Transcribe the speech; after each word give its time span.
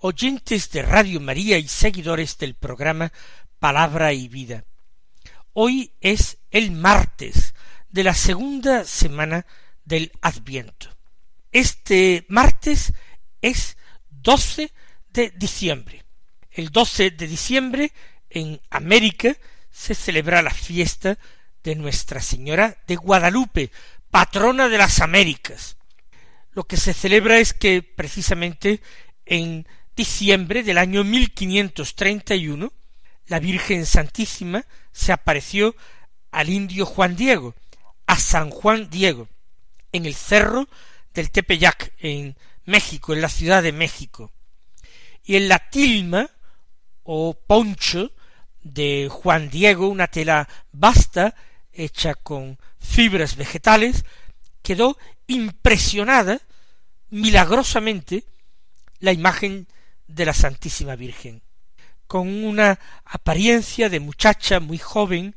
oyentes 0.00 0.70
de 0.70 0.82
Radio 0.82 1.20
María 1.20 1.58
y 1.58 1.68
seguidores 1.68 2.38
del 2.38 2.54
programa 2.54 3.12
Palabra 3.58 4.12
y 4.12 4.28
Vida. 4.28 4.64
Hoy 5.52 5.92
es 6.00 6.38
el 6.50 6.70
martes 6.70 7.54
de 7.90 8.04
la 8.04 8.14
segunda 8.14 8.84
semana 8.84 9.44
del 9.84 10.10
Adviento. 10.22 10.88
Este 11.52 12.24
martes 12.28 12.94
es 13.42 13.76
12 14.10 14.72
de 15.12 15.30
diciembre. 15.36 16.04
El 16.50 16.70
12 16.70 17.10
de 17.10 17.26
diciembre 17.26 17.92
en 18.30 18.60
América 18.70 19.36
se 19.70 19.94
celebra 19.94 20.40
la 20.40 20.50
fiesta 20.50 21.18
de 21.62 21.74
Nuestra 21.74 22.22
Señora 22.22 22.78
de 22.86 22.96
Guadalupe, 22.96 23.70
patrona 24.10 24.68
de 24.68 24.78
las 24.78 25.00
Américas. 25.00 25.76
Lo 26.52 26.64
que 26.64 26.78
se 26.78 26.94
celebra 26.94 27.38
es 27.38 27.52
que 27.52 27.82
precisamente 27.82 28.80
en 29.26 29.66
diciembre 30.00 30.62
del 30.62 30.78
año 30.78 31.04
1531 31.04 32.72
la 33.26 33.38
Virgen 33.38 33.84
Santísima 33.84 34.64
se 34.92 35.12
apareció 35.12 35.76
al 36.30 36.48
indio 36.48 36.86
Juan 36.86 37.16
Diego, 37.16 37.54
a 38.06 38.16
San 38.18 38.48
Juan 38.48 38.88
Diego, 38.88 39.28
en 39.92 40.06
el 40.06 40.14
cerro 40.14 40.70
del 41.12 41.30
Tepeyac, 41.30 41.92
en 41.98 42.34
México, 42.64 43.12
en 43.12 43.20
la 43.20 43.28
Ciudad 43.28 43.62
de 43.62 43.72
México. 43.72 44.32
Y 45.22 45.36
en 45.36 45.48
la 45.48 45.58
tilma 45.68 46.30
o 47.02 47.34
poncho 47.34 48.10
de 48.62 49.10
Juan 49.10 49.50
Diego, 49.50 49.86
una 49.86 50.06
tela 50.06 50.48
vasta 50.72 51.34
hecha 51.74 52.14
con 52.14 52.58
fibras 52.78 53.36
vegetales, 53.36 54.06
quedó 54.62 54.96
impresionada 55.26 56.40
milagrosamente 57.10 58.24
la 58.98 59.12
imagen 59.12 59.68
de 60.14 60.26
la 60.26 60.34
Santísima 60.34 60.96
Virgen, 60.96 61.42
con 62.06 62.44
una 62.44 62.78
apariencia 63.04 63.88
de 63.88 64.00
muchacha 64.00 64.60
muy 64.60 64.78
joven, 64.78 65.36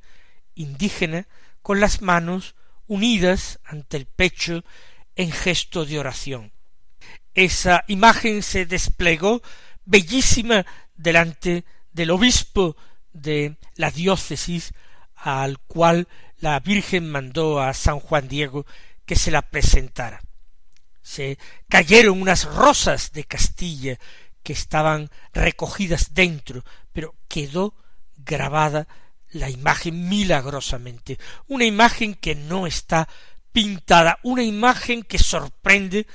indígena, 0.55 1.27
con 1.61 1.79
las 1.79 2.01
manos 2.01 2.55
unidas 2.87 3.59
ante 3.63 3.97
el 3.97 4.05
pecho 4.05 4.63
en 5.15 5.31
gesto 5.31 5.85
de 5.85 5.99
oración. 5.99 6.51
Esa 7.33 7.83
imagen 7.87 8.43
se 8.43 8.65
desplegó 8.65 9.41
bellísima 9.85 10.65
delante 10.95 11.65
del 11.91 12.11
obispo 12.11 12.75
de 13.11 13.57
la 13.75 13.91
diócesis 13.91 14.73
al 15.15 15.59
cual 15.59 16.07
la 16.39 16.59
Virgen 16.59 17.09
mandó 17.09 17.61
a 17.61 17.73
San 17.73 17.99
Juan 17.99 18.27
Diego 18.27 18.65
que 19.05 19.15
se 19.15 19.31
la 19.31 19.41
presentara. 19.41 20.21
Se 21.01 21.37
cayeron 21.69 22.21
unas 22.21 22.45
rosas 22.45 23.11
de 23.11 23.23
Castilla 23.23 23.99
que 24.43 24.53
estaban 24.53 25.09
recogidas 25.33 26.13
dentro, 26.13 26.63
pero 26.91 27.15
quedó 27.27 27.73
grabada 28.17 28.87
la 29.31 29.49
imagen 29.49 30.07
milagrosamente, 30.09 31.17
una 31.47 31.65
imagen 31.65 32.13
que 32.13 32.35
no 32.35 32.67
está 32.67 33.09
pintada, 33.51 34.19
una 34.23 34.43
imagen 34.43 35.03
que 35.03 35.17
sorprende 35.17 36.05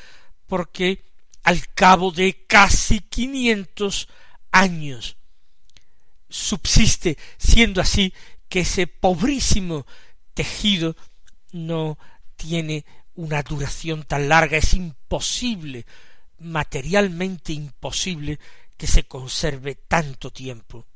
porque 0.46 1.04
al 1.42 1.66
cabo 1.74 2.10
de 2.12 2.44
casi 2.46 3.00
quinientos 3.00 4.08
años 4.52 5.16
subsiste, 6.28 7.16
siendo 7.38 7.80
así 7.80 8.12
que 8.48 8.60
ese 8.60 8.86
pobrísimo 8.86 9.86
tejido 10.34 10.96
no 11.52 11.98
tiene 12.36 12.84
una 13.14 13.42
duración 13.42 14.04
tan 14.04 14.28
larga, 14.28 14.58
es 14.58 14.74
imposible, 14.74 15.86
materialmente 16.38 17.52
imposible, 17.52 18.38
que 18.76 18.86
se 18.86 19.04
conserve 19.04 19.74
tanto 19.74 20.30
tiempo. 20.30 20.86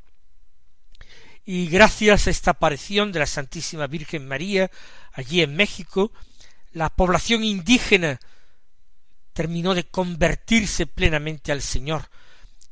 Y 1.44 1.66
gracias 1.66 2.26
a 2.26 2.30
esta 2.30 2.52
aparición 2.52 3.10
de 3.10 3.18
la 3.18 3.26
Santísima 3.26 3.88
Virgen 3.88 4.28
María 4.28 4.70
allí 5.12 5.42
en 5.42 5.56
México, 5.56 6.12
la 6.72 6.88
población 6.90 7.42
indígena 7.42 8.20
terminó 9.32 9.74
de 9.74 9.84
convertirse 9.84 10.86
plenamente 10.86 11.50
al 11.50 11.60
Señor 11.60 12.08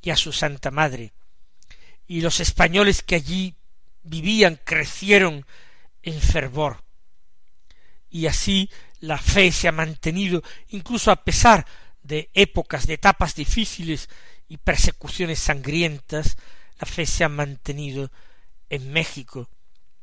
y 0.00 0.10
a 0.10 0.16
su 0.16 0.32
Santa 0.32 0.70
Madre, 0.70 1.12
y 2.06 2.20
los 2.20 2.41
españoles 2.41 3.02
que 3.02 3.16
allí 3.16 3.56
vivían 4.02 4.60
crecieron 4.64 5.44
en 6.02 6.20
fervor. 6.20 6.84
Y 8.08 8.26
así 8.26 8.70
la 9.00 9.19
fe 9.19 9.52
se 9.52 9.69
ha 9.69 9.72
mantenido 9.72 10.42
incluso 10.69 11.10
a 11.10 11.25
pesar 11.25 11.66
de 12.03 12.31
épocas, 12.34 12.87
de 12.87 12.94
etapas 12.94 13.34
difíciles 13.34 14.09
y 14.49 14.56
persecuciones 14.56 15.38
sangrientas, 15.38 16.37
la 16.78 16.87
fe 16.87 17.06
se 17.06 17.25
ha 17.25 17.28
mantenido 17.28 18.11
en 18.69 18.93
México 18.93 19.49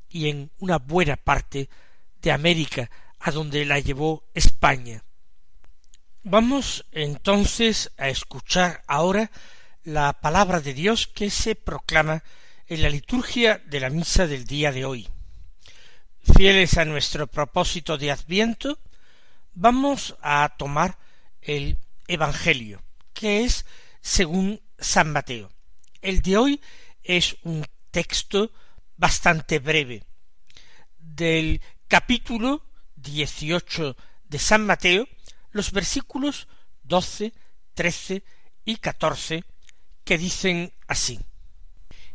y 0.10 0.30
en 0.30 0.52
una 0.60 0.78
buena 0.78 1.16
parte 1.16 1.70
de 2.22 2.32
América, 2.32 2.90
a 3.20 3.32
donde 3.32 3.66
la 3.66 3.80
llevó 3.80 4.24
España. 4.34 5.04
Vamos 6.24 6.86
entonces 6.92 7.92
a 7.98 8.10
escuchar 8.10 8.84
ahora 8.88 9.32
la 9.84 10.14
palabra 10.14 10.60
de 10.60 10.74
Dios 10.74 11.08
que 11.08 11.30
se 11.30 11.56
proclama 11.56 12.24
en 12.68 12.82
la 12.82 12.90
liturgia 12.90 13.62
de 13.66 13.80
la 13.80 13.90
misa 13.90 14.28
del 14.28 14.46
día 14.46 14.72
de 14.72 14.86
hoy. 14.86 15.08
Fieles 16.36 16.78
a 16.78 16.86
nuestro 16.86 17.28
propósito 17.28 17.98
de 17.98 18.12
Adviento, 18.12 18.78
vamos 19.54 20.18
a 20.22 20.54
tomar 20.58 20.98
el 21.42 21.78
Evangelio, 22.08 22.82
que 23.14 23.44
es 23.44 23.66
según 24.02 24.62
San 24.80 25.12
Mateo. 25.12 25.52
El 26.02 26.22
de 26.22 26.38
hoy 26.38 26.62
es 27.04 27.38
un 27.44 27.66
texto 27.92 28.52
bastante 28.96 29.60
breve 29.60 30.04
del 30.98 31.62
capítulo 31.88 32.64
18 32.96 33.96
de 34.26 34.40
San 34.40 34.66
Mateo, 34.66 35.08
los 35.52 35.72
versículos 35.72 36.48
12, 36.84 37.34
13 37.74 38.24
y 38.66 38.78
14 38.78 39.44
que 40.04 40.18
dicen 40.18 40.74
así. 40.88 41.20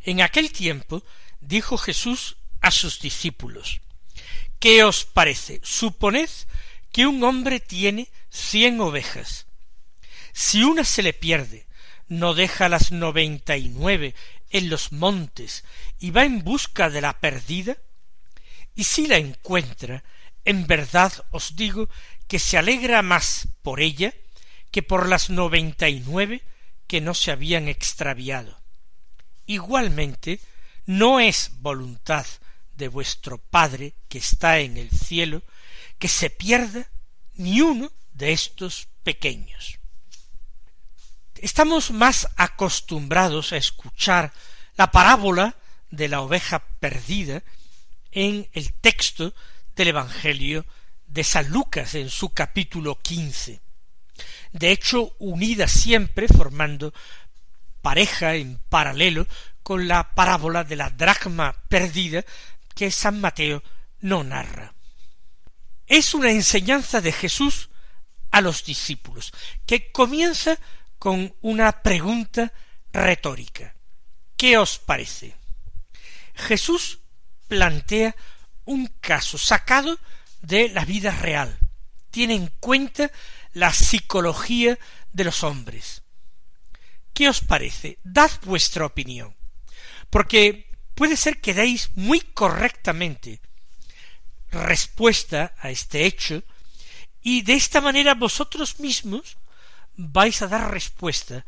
En 0.01 0.21
aquel 0.21 0.53
tiempo 0.53 1.03
dijo 1.41 1.77
Jesús 1.79 2.37
a 2.61 2.71
sus 2.71 3.01
discípulos, 3.01 3.81
¿Qué 4.59 4.85
os 4.85 5.05
parece? 5.05 5.61
Suponed 5.63 6.31
que 6.93 7.07
un 7.07 7.25
hombre 7.25 7.59
tiene 7.59 8.09
cien 8.31 8.81
ovejas. 8.81 9.47
Si 10.33 10.63
una 10.63 10.85
se 10.85 11.03
le 11.03 11.13
pierde, 11.13 11.67
no 12.09 12.35
deja 12.35 12.69
las 12.69 12.93
noventa 12.93 13.57
y 13.57 13.69
nueve 13.69 14.15
en 14.51 14.69
los 14.69 14.93
montes 14.93 15.65
y 15.99 16.11
va 16.11 16.25
en 16.25 16.43
busca 16.45 16.91
de 16.91 17.01
la 17.01 17.19
perdida? 17.21 17.77
Y 18.75 18.85
si 18.85 19.07
la 19.07 19.19
encuentra, 19.19 20.05
en 20.45 20.67
verdad 20.67 21.13
os 21.31 21.57
digo 21.57 21.89
que 22.29 22.39
se 22.39 22.59
alegra 22.59 23.03
más 23.03 23.49
por 23.63 23.81
ella 23.81 24.15
que 24.71 24.83
por 24.83 25.09
las 25.09 25.31
noventa 25.31 25.89
y 25.89 26.01
nueve 26.01 26.43
que 26.87 27.01
no 27.01 27.15
se 27.15 27.31
habían 27.31 27.69
extraviado. 27.69 28.61
Igualmente, 29.47 30.41
no 30.87 31.21
es 31.21 31.51
voluntad 31.61 32.27
de 32.75 32.89
vuestro 32.89 33.39
Padre 33.39 33.95
que 34.09 34.19
está 34.19 34.61
en 34.61 34.77
el 34.77 34.91
cielo 34.91 35.43
que 35.99 36.09
se 36.09 36.31
pierda 36.31 36.91
ni 37.35 37.61
uno 37.61 37.93
de 38.13 38.33
estos 38.33 38.89
pequeños. 39.03 39.79
Estamos 41.43 41.91
más 41.91 42.29
acostumbrados 42.37 43.53
a 43.53 43.57
escuchar 43.57 44.33
la 44.77 44.93
parábola 44.93 45.57
de 45.91 46.07
la 46.07 46.21
oveja 46.21 46.61
perdida 46.79 47.43
en 48.13 48.49
el 48.53 48.73
texto 48.75 49.35
del 49.75 49.89
Evangelio 49.89 50.65
de 51.09 51.25
San 51.25 51.49
Lucas 51.49 51.97
en 51.97 52.11
su 52.11 52.29
capítulo 52.29 53.01
quince. 53.03 53.61
De 54.53 54.71
hecho, 54.71 55.17
unida 55.19 55.67
siempre, 55.67 56.29
formando 56.29 56.95
pareja 57.81 58.37
en 58.37 58.61
paralelo 58.69 59.27
con 59.65 59.89
la 59.89 60.15
parábola 60.15 60.63
de 60.63 60.77
la 60.77 60.91
dracma 60.91 61.57
perdida 61.69 62.25
que 62.77 62.93
San 62.93 63.21
Mateo 63.21 63.65
no 63.99 64.23
narra. 64.23 64.75
Es 65.89 66.15
una 66.15 66.31
enseñanza 66.31 67.01
de 67.01 67.11
Jesús 67.11 67.69
a 68.31 68.41
los 68.41 68.65
discípulos, 68.65 69.33
que 69.67 69.91
comienza 69.91 70.57
con 71.03 71.35
una 71.41 71.83
pregunta 71.83 72.53
retórica. 72.93 73.75
¿Qué 74.37 74.57
os 74.57 74.79
parece? 74.79 75.35
Jesús 76.33 77.01
plantea 77.49 78.15
un 78.67 78.87
caso 79.01 79.37
sacado 79.37 79.99
de 80.43 80.69
la 80.69 80.85
vida 80.85 81.11
real. 81.11 81.59
Tiene 82.13 82.35
en 82.37 82.47
cuenta 82.61 83.11
la 83.53 83.73
psicología 83.73 84.79
de 85.13 85.25
los 85.25 85.43
hombres. 85.43 86.05
¿Qué 87.13 87.29
os 87.29 87.41
parece? 87.41 87.99
Dad 88.05 88.31
vuestra 88.43 88.87
opinión. 88.87 89.35
Porque 90.09 90.71
puede 90.95 91.17
ser 91.17 91.41
que 91.41 91.53
deis 91.53 91.91
muy 91.97 92.21
correctamente 92.21 93.41
respuesta 94.53 95.53
a 95.59 95.71
este 95.71 96.07
hecho 96.07 96.45
y 97.23 97.43
de 97.43 97.55
esta 97.55 97.81
manera 97.81 98.15
vosotros 98.15 98.79
mismos 98.79 99.37
vais 99.97 100.43
a 100.43 100.49
dar 100.49 100.71
respuesta 100.71 101.45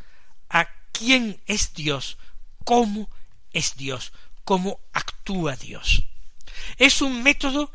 a 0.49 0.69
quién 0.93 1.41
es 1.47 1.75
Dios, 1.75 2.19
cómo 2.65 3.11
es 3.53 3.77
Dios, 3.77 4.13
cómo 4.45 4.81
actúa 4.93 5.57
Dios. 5.57 6.05
Es 6.79 7.03
un 7.03 7.23
método 7.23 7.71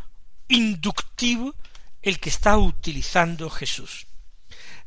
inductivo 0.48 1.56
el 2.02 2.20
que 2.20 2.30
está 2.30 2.58
utilizando 2.58 3.50
Jesús. 3.50 4.08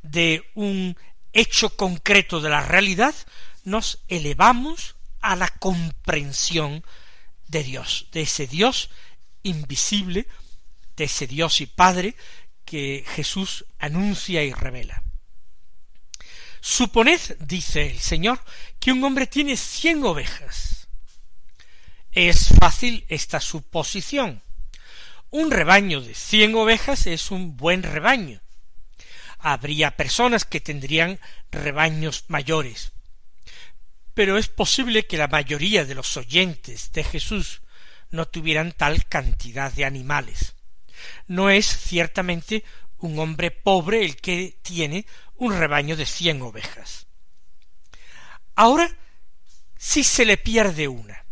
De 0.02 0.50
un 0.54 0.96
hecho 1.32 1.76
concreto 1.76 2.40
de 2.40 2.50
la 2.50 2.62
realidad 2.62 3.14
nos 3.64 4.00
elevamos 4.08 4.96
a 5.20 5.36
la 5.36 5.48
comprensión 5.48 6.84
de 7.46 7.62
Dios, 7.62 8.08
de 8.12 8.22
ese 8.22 8.46
Dios 8.46 8.90
invisible, 9.42 10.26
de 10.96 11.04
ese 11.04 11.26
Dios 11.26 11.60
y 11.60 11.66
Padre 11.66 12.16
que 12.64 13.04
Jesús 13.06 13.64
anuncia 13.78 14.42
y 14.42 14.52
revela. 14.52 15.02
Suponed, 16.64 17.18
dice 17.40 17.90
el 17.90 17.98
Señor, 17.98 18.40
que 18.78 18.92
un 18.92 19.02
hombre 19.02 19.26
tiene 19.26 19.56
cien 19.56 20.04
ovejas. 20.04 20.86
Es 22.12 22.50
fácil 22.60 23.04
esta 23.08 23.40
suposición. 23.40 24.42
Un 25.30 25.50
rebaño 25.50 26.00
de 26.00 26.14
cien 26.14 26.54
ovejas 26.54 27.08
es 27.08 27.32
un 27.32 27.56
buen 27.56 27.82
rebaño. 27.82 28.40
Habría 29.40 29.96
personas 29.96 30.44
que 30.44 30.60
tendrían 30.60 31.18
rebaños 31.50 32.26
mayores. 32.28 32.92
Pero 34.14 34.38
es 34.38 34.46
posible 34.46 35.04
que 35.08 35.16
la 35.16 35.26
mayoría 35.26 35.84
de 35.84 35.96
los 35.96 36.16
oyentes 36.16 36.92
de 36.92 37.02
Jesús 37.02 37.62
no 38.10 38.28
tuvieran 38.28 38.70
tal 38.70 39.04
cantidad 39.06 39.72
de 39.72 39.84
animales. 39.84 40.54
No 41.26 41.50
es 41.50 41.66
ciertamente 41.66 42.62
un 42.98 43.18
hombre 43.18 43.50
pobre 43.50 44.04
el 44.04 44.14
que 44.16 44.58
tiene 44.62 45.06
un 45.42 45.58
rebaño 45.58 45.96
de 45.96 46.06
cien 46.06 46.40
ovejas. 46.40 47.08
Ahora, 48.54 48.96
si 49.76 50.04
se 50.04 50.24
le 50.24 50.36
pierde 50.36 50.86
una, 50.86 51.24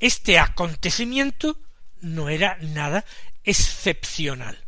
este 0.00 0.40
acontecimiento 0.40 1.56
no 2.00 2.28
era 2.28 2.58
nada 2.60 3.04
excepcional. 3.44 4.64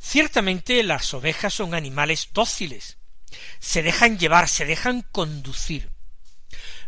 Ciertamente 0.00 0.82
las 0.82 1.12
ovejas 1.12 1.52
son 1.52 1.74
animales 1.74 2.30
dóciles, 2.32 2.96
se 3.58 3.82
dejan 3.82 4.18
llevar, 4.18 4.48
se 4.48 4.64
dejan 4.64 5.02
conducir, 5.02 5.90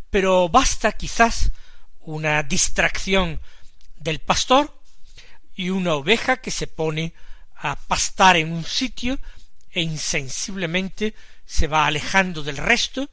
pero 0.09 0.49
basta 0.49 0.93
quizás 0.93 1.51
una 2.01 2.43
distracción 2.43 3.39
del 3.97 4.21
pastor 4.21 4.81
y 5.55 5.69
una 5.69 5.93
oveja 5.93 6.39
que 6.39 6.51
se 6.51 6.69
pone 6.69 7.13
a 7.55 7.77
pastar 7.77 8.37
en 8.37 8.51
un 8.51 8.65
sitio 8.65 9.19
e 9.71 9.83
insensiblemente 9.83 11.15
se 11.45 11.67
va 11.67 11.87
alejando 11.87 12.43
del 12.43 12.57
resto, 12.57 13.11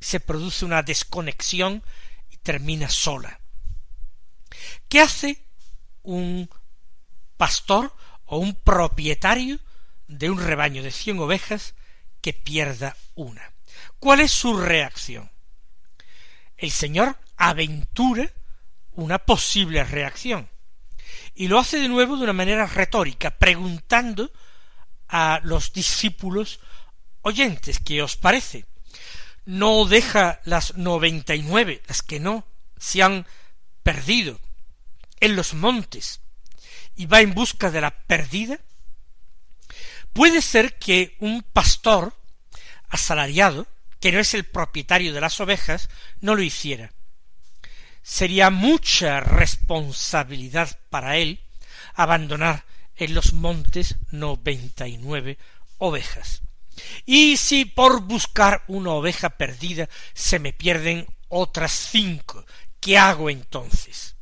se 0.00 0.20
produce 0.20 0.64
una 0.64 0.82
desconexión 0.82 1.82
y 2.30 2.36
termina 2.38 2.88
sola. 2.88 3.40
¿Qué 4.88 5.00
hace 5.00 5.44
un 6.02 6.48
pastor 7.36 7.94
o 8.24 8.38
un 8.38 8.54
propietario 8.54 9.58
de 10.08 10.30
un 10.30 10.38
rebaño 10.38 10.82
de 10.82 10.90
cien 10.90 11.18
ovejas 11.18 11.74
que 12.20 12.32
pierda 12.32 12.96
una? 13.14 13.52
¿Cuál 13.98 14.20
es 14.20 14.32
su 14.32 14.56
reacción? 14.56 15.30
El 16.56 16.70
Señor 16.70 17.18
aventura 17.36 18.32
una 18.92 19.18
posible 19.18 19.84
reacción. 19.84 20.48
Y 21.34 21.48
lo 21.48 21.58
hace 21.58 21.78
de 21.78 21.88
nuevo 21.88 22.16
de 22.16 22.24
una 22.24 22.32
manera 22.32 22.66
retórica, 22.66 23.30
preguntando 23.30 24.32
a 25.08 25.40
los 25.44 25.72
discípulos 25.72 26.60
oyentes, 27.22 27.78
¿qué 27.78 28.02
os 28.02 28.16
parece? 28.16 28.66
No 29.44 29.84
deja 29.84 30.40
las 30.44 30.76
noventa 30.76 31.34
y 31.34 31.42
nueve, 31.42 31.82
las 31.86 32.02
que 32.02 32.20
no 32.20 32.46
se 32.78 33.02
han 33.02 33.26
perdido, 33.82 34.40
en 35.20 35.36
los 35.36 35.54
montes, 35.54 36.20
y 36.96 37.06
va 37.06 37.20
en 37.20 37.34
busca 37.34 37.70
de 37.70 37.80
la 37.80 37.90
perdida. 37.90 38.58
Puede 40.12 40.42
ser 40.42 40.78
que 40.78 41.16
un 41.20 41.42
pastor 41.42 42.16
asalariado, 42.88 43.66
que 44.00 44.12
no 44.12 44.18
es 44.18 44.34
el 44.34 44.44
propietario 44.44 45.12
de 45.12 45.20
las 45.20 45.40
ovejas, 45.40 45.88
no 46.20 46.34
lo 46.34 46.42
hiciera. 46.42 46.92
Sería 48.02 48.50
mucha 48.50 49.20
responsabilidad 49.20 50.78
para 50.90 51.16
él 51.16 51.40
abandonar 51.94 52.64
en 52.96 53.14
los 53.14 53.32
montes 53.32 53.96
noventa 54.10 54.88
y 54.88 54.98
nueve 54.98 55.38
ovejas. 55.78 56.42
Y 57.04 57.36
si 57.36 57.64
por 57.64 58.02
buscar 58.02 58.64
una 58.66 58.90
oveja 58.92 59.30
perdida 59.30 59.88
se 60.14 60.38
me 60.38 60.52
pierden 60.52 61.06
otras 61.28 61.72
cinco, 61.72 62.44
¿qué 62.80 62.98
hago 62.98 63.30
entonces? 63.30 64.16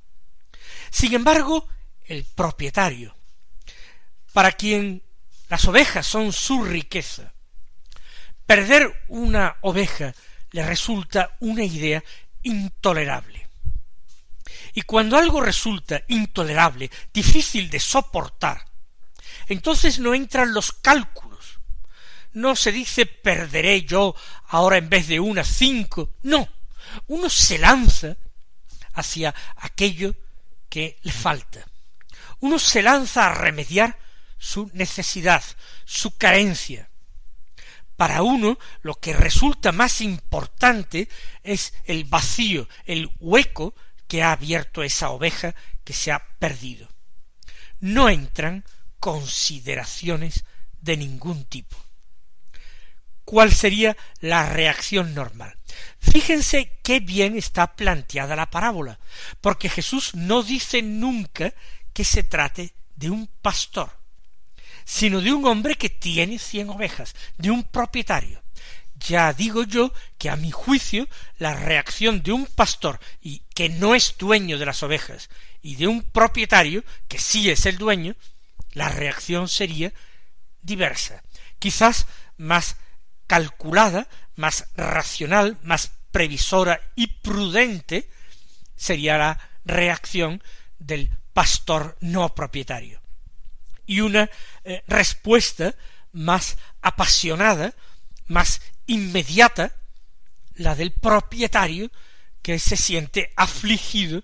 Sin 0.91 1.15
embargo, 1.15 1.69
el 2.05 2.25
propietario, 2.25 3.17
para 4.33 4.53
quien 4.53 5.03
las 5.49 5.65
ovejas 5.67 6.07
son 6.07 6.33
su 6.33 6.65
riqueza, 6.65 7.33
perder 8.47 9.05
una 9.09 9.57
oveja 9.63 10.15
le 10.53 10.65
resulta 10.65 11.37
una 11.41 11.65
idea 11.65 12.03
intolerable. 12.43 13.49
Y 14.75 14.83
cuando 14.83 15.17
algo 15.17 15.41
resulta 15.41 16.03
intolerable, 16.09 16.91
difícil 17.13 17.71
de 17.71 17.81
soportar, 17.81 18.65
entonces 19.49 19.99
no 19.99 20.15
entran 20.15 20.55
los 20.55 20.73
cálculos. 20.73 21.61
No 22.33 22.57
se 22.57 22.73
dice 22.73 23.07
perderé 23.07 23.83
yo 23.83 24.15
ahora 24.49 24.77
en 24.77 24.89
vez 24.89 25.07
de 25.09 25.21
una 25.21 25.45
cinco. 25.45 26.15
No. 26.23 26.49
Uno 27.07 27.31
se 27.31 27.59
lanza 27.59 28.17
hacia 28.95 29.35
aquello 29.57 30.15
que 30.69 30.99
le 31.03 31.13
falta. 31.13 31.67
Uno 32.41 32.59
se 32.59 32.83
lanza 32.83 33.27
a 33.27 33.35
remediar 33.35 33.99
su 34.39 34.71
necesidad, 34.75 35.43
su 35.85 36.17
carencia. 36.17 36.91
Para 37.97 38.23
uno 38.23 38.59
lo 38.83 38.97
que 38.97 39.13
resulta 39.13 39.71
más 39.71 40.01
importante 40.01 41.09
es 41.43 41.73
el 41.85 42.05
vacío, 42.05 42.69
el 42.85 43.11
hueco 43.21 43.75
que 44.09 44.23
ha 44.23 44.33
abierto 44.33 44.83
esa 44.83 45.11
oveja 45.11 45.55
que 45.85 45.93
se 45.93 46.11
ha 46.11 46.27
perdido. 46.39 46.89
No 47.81 48.09
entran 48.09 48.65
consideraciones 49.05 50.47
de 50.81 50.97
ningún 50.97 51.45
tipo. 51.45 51.77
¿Cuál 53.27 53.53
sería 53.53 53.99
la 54.21 54.49
reacción 54.49 55.15
normal? 55.15 55.59
Fíjense 55.99 56.79
qué 56.83 57.01
bien 57.01 57.37
está 57.37 57.77
planteada 57.77 58.35
la 58.35 58.49
parábola, 58.49 58.99
porque 59.43 59.69
Jesús 59.69 60.15
no 60.15 60.43
dice 60.43 60.81
nunca 60.81 61.53
que 61.93 62.03
se 62.03 62.23
trate 62.23 62.73
de 62.97 63.11
un 63.11 63.27
pastor, 63.43 63.91
sino 64.87 65.21
de 65.21 65.35
un 65.35 65.45
hombre 65.45 65.75
que 65.75 65.91
tiene 65.91 66.39
cien 66.39 66.71
ovejas, 66.71 67.15
de 67.37 67.51
un 67.51 67.63
propietario. 67.63 68.43
Ya 69.07 69.35
digo 69.35 69.65
yo 69.65 69.93
que 70.17 70.31
a 70.31 70.37
mi 70.37 70.51
juicio 70.51 71.09
la 71.37 71.55
reacción 71.55 72.23
de 72.23 72.33
un 72.33 72.47
pastor 72.47 72.99
y 73.21 73.41
que 73.55 73.69
no 73.69 73.95
es 73.95 74.17
dueño 74.17 74.59
de 74.59 74.65
las 74.65 74.83
ovejas 74.83 75.29
y 75.61 75.77
de 75.77 75.89
un 75.89 76.01
propietario 76.01 76.83
que 77.07 77.19
sí 77.19 77.51
es 77.51 77.67
el 77.67 77.77
dueño, 77.77 78.17
la 78.75 78.91
reacción 78.91 79.49
sería 79.49 79.93
diversa, 80.61 81.23
quizás 81.59 82.07
más 82.37 82.77
calculada, 83.27 84.09
más 84.37 84.67
racional, 84.77 85.59
más 85.63 85.93
previsora 86.11 86.81
y 86.95 87.07
prudente 87.07 88.11
sería 88.77 89.17
la 89.17 89.39
reacción 89.65 90.43
del 90.79 91.11
pastor 91.33 91.97
no 92.01 92.35
propietario. 92.35 93.01
Y 93.87 94.01
una 94.01 94.31
eh, 94.65 94.83
respuesta 94.87 95.75
más 96.13 96.57
apasionada, 96.83 97.75
más 98.27 98.61
inmediata 98.87 99.73
la 100.55 100.75
del 100.75 100.93
propietario 100.93 101.91
que 102.43 102.59
se 102.59 102.77
siente 102.77 103.33
afligido 103.37 104.23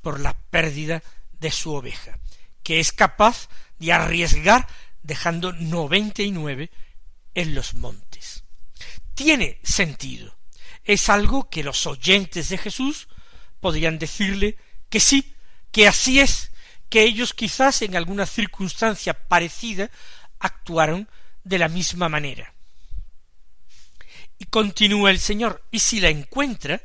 por 0.00 0.20
la 0.20 0.34
pérdida 0.34 1.02
de 1.32 1.50
su 1.50 1.74
oveja, 1.74 2.18
que 2.62 2.80
es 2.80 2.92
capaz 2.92 3.48
de 3.82 3.92
arriesgar 3.92 4.66
dejando 5.02 5.52
noventa 5.52 6.22
y 6.22 6.30
nueve 6.30 6.70
en 7.34 7.54
los 7.54 7.74
montes. 7.74 8.44
Tiene 9.14 9.58
sentido. 9.62 10.38
es 10.84 11.08
algo 11.08 11.48
que 11.48 11.62
los 11.62 11.86
oyentes 11.86 12.48
de 12.48 12.58
Jesús 12.58 13.08
podrían 13.60 13.98
decirle 13.98 14.56
que 14.88 14.98
sí, 14.98 15.36
que 15.70 15.86
así 15.86 16.18
es, 16.18 16.50
que 16.88 17.02
ellos 17.02 17.34
quizás 17.34 17.82
en 17.82 17.94
alguna 17.96 18.26
circunstancia 18.26 19.14
parecida 19.28 19.90
actuaron 20.40 21.08
de 21.44 21.58
la 21.58 21.68
misma 21.68 22.08
manera. 22.08 22.52
Y 24.38 24.46
continúa 24.46 25.12
el 25.12 25.20
Señor, 25.20 25.64
y 25.70 25.78
si 25.78 26.00
la 26.00 26.08
encuentra, 26.08 26.82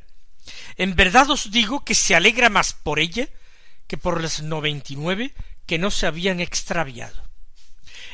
en 0.75 0.95
verdad 0.95 1.29
os 1.31 1.49
digo 1.49 1.83
que 1.83 1.95
se 1.95 2.15
alegra 2.15 2.49
más 2.49 2.73
por 2.73 2.99
ella 2.99 3.27
que 3.87 3.97
por 3.97 4.21
las 4.21 4.43
noventa 4.43 4.93
y 4.93 4.95
nueve 4.95 5.33
que 5.67 5.77
no 5.77 5.91
se 5.91 6.07
habían 6.07 6.39
extraviado. 6.39 7.21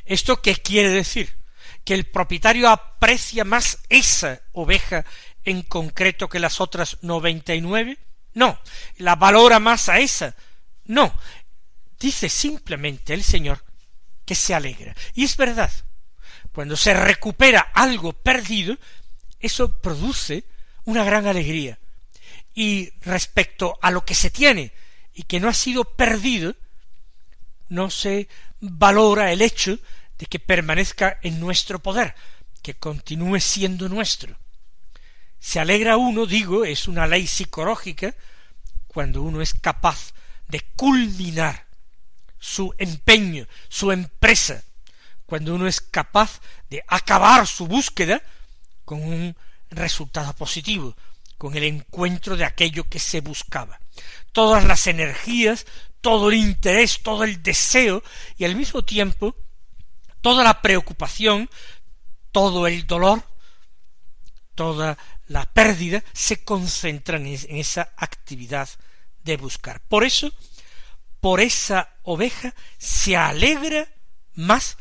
¿Esto 0.05 0.41
qué 0.41 0.55
quiere 0.55 0.89
decir? 0.89 1.37
¿Que 1.85 1.93
el 1.93 2.05
propietario 2.05 2.67
aprecia 2.67 3.45
más 3.45 3.79
esa 3.87 4.41
oveja 4.51 5.05
en 5.45 5.61
concreto 5.61 6.27
que 6.27 6.39
las 6.39 6.59
otras 6.59 6.97
noventa 7.01 7.55
y 7.55 7.61
nueve? 7.61 7.97
No. 8.33 8.59
¿La 8.97 9.15
valora 9.15 9.59
más 9.59 9.87
a 9.87 9.99
esa? 9.99 10.35
No. 10.85 11.13
Dice 11.99 12.27
simplemente 12.27 13.13
el 13.13 13.23
Señor 13.23 13.63
que 14.25 14.35
se 14.35 14.53
alegra. 14.53 14.95
Y 15.13 15.23
es 15.23 15.37
verdad. 15.37 15.71
Cuando 16.51 16.75
se 16.75 16.93
recupera 16.93 17.71
algo 17.73 18.13
perdido, 18.13 18.77
eso 19.39 19.79
produce 19.81 20.45
una 20.85 21.03
gran 21.03 21.27
alegría. 21.27 21.79
Y 22.53 22.91
respecto 23.01 23.77
a 23.81 23.91
lo 23.91 24.05
que 24.05 24.15
se 24.15 24.29
tiene 24.29 24.73
y 25.13 25.23
que 25.23 25.39
no 25.39 25.49
ha 25.49 25.53
sido 25.53 25.83
perdido, 25.83 26.55
no 27.73 27.89
se 27.89 28.29
valora 28.59 29.31
el 29.31 29.41
hecho 29.41 29.79
de 30.17 30.27
que 30.27 30.39
permanezca 30.39 31.17
en 31.23 31.39
nuestro 31.39 31.79
poder, 31.79 32.15
que 32.61 32.75
continúe 32.75 33.39
siendo 33.39 33.89
nuestro. 33.89 34.37
Se 35.39 35.59
alegra 35.59 35.97
uno, 35.97 36.25
digo, 36.25 36.63
es 36.63 36.87
una 36.87 37.07
ley 37.07 37.27
psicológica, 37.27 38.15
cuando 38.87 39.23
uno 39.23 39.41
es 39.41 39.53
capaz 39.53 40.13
de 40.47 40.61
culminar 40.75 41.65
su 42.39 42.73
empeño, 42.77 43.47
su 43.69 43.91
empresa, 43.91 44.63
cuando 45.25 45.55
uno 45.55 45.67
es 45.67 45.81
capaz 45.81 46.41
de 46.69 46.83
acabar 46.87 47.47
su 47.47 47.67
búsqueda 47.67 48.21
con 48.85 49.01
un 49.03 49.35
resultado 49.71 50.33
positivo, 50.33 50.95
con 51.39 51.57
el 51.57 51.63
encuentro 51.63 52.37
de 52.37 52.45
aquello 52.45 52.83
que 52.83 52.99
se 52.99 53.21
buscaba. 53.21 53.79
Todas 54.31 54.63
las 54.63 54.87
energías, 54.87 55.65
todo 56.03 56.29
el 56.29 56.35
interés, 56.35 57.01
todo 57.01 57.23
el 57.23 57.41
deseo 57.41 58.03
y 58.37 58.43
al 58.43 58.57
mismo 58.57 58.83
tiempo 58.83 59.35
toda 60.19 60.43
la 60.43 60.61
preocupación, 60.61 61.49
todo 62.31 62.67
el 62.67 62.85
dolor, 62.85 63.23
toda 64.53 64.97
la 65.27 65.45
pérdida 65.45 66.03
se 66.11 66.43
concentran 66.43 67.25
en 67.25 67.57
esa 67.57 67.93
actividad 67.95 68.69
de 69.23 69.37
buscar. 69.37 69.79
Por 69.79 70.03
eso, 70.03 70.33
por 71.21 71.39
esa 71.39 71.95
oveja 72.03 72.53
se 72.77 73.15
alegra 73.15 73.87
más 74.35 74.77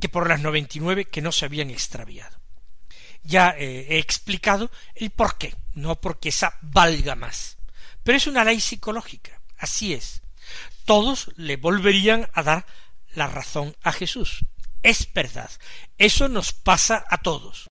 que 0.00 0.08
por 0.08 0.28
las 0.28 0.40
noventa 0.40 0.76
y 0.76 0.80
nueve 0.80 1.04
que 1.04 1.22
no 1.22 1.30
se 1.30 1.44
habían 1.44 1.70
extraviado. 1.70 2.36
Ya 3.22 3.54
eh, 3.56 3.86
he 3.90 3.98
explicado 3.98 4.72
el 4.96 5.10
por 5.10 5.38
qué, 5.38 5.54
no 5.74 6.00
porque 6.00 6.30
esa 6.30 6.58
valga 6.62 7.14
más. 7.14 7.58
Pero 8.02 8.18
es 8.18 8.26
una 8.26 8.42
ley 8.44 8.60
psicológica, 8.60 9.40
así 9.56 9.94
es. 9.94 10.23
Todos 10.84 11.30
le 11.36 11.56
volverían 11.56 12.28
a 12.32 12.42
dar 12.42 12.66
la 13.14 13.26
razón 13.26 13.74
a 13.82 13.92
Jesús. 13.92 14.44
Es 14.82 15.12
verdad. 15.12 15.50
Eso 15.98 16.28
nos 16.28 16.52
pasa 16.52 17.04
a 17.08 17.18
todos. 17.18 17.68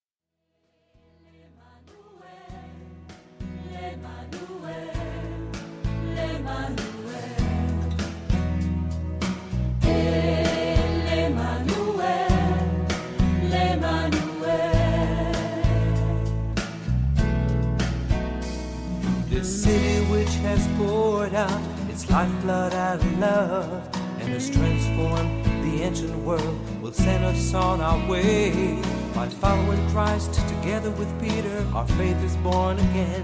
Its 21.93 22.09
lifeblood 22.09 22.73
and 22.73 23.21
love, 23.21 23.87
and 24.19 24.27
has 24.29 24.49
transformed 24.49 25.45
the 25.63 25.83
ancient 25.83 26.15
world, 26.25 26.59
will 26.81 26.91
send 26.91 27.23
us 27.23 27.53
on 27.53 27.81
our 27.81 28.09
way. 28.09 28.81
By 29.13 29.27
following 29.29 29.87
Christ 29.91 30.33
together 30.49 30.89
with 30.89 31.07
Peter, 31.21 31.63
our 31.75 31.87
faith 31.89 32.17
is 32.23 32.35
born 32.37 32.79
again. 32.79 33.23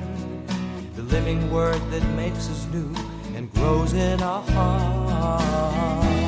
The 0.96 1.02
living 1.02 1.50
word 1.52 1.82
that 1.90 2.04
makes 2.16 2.48
us 2.48 2.68
new 2.68 2.94
and 3.36 3.52
grows 3.54 3.94
in 3.94 4.22
our 4.22 4.44
hearts. 4.44 6.20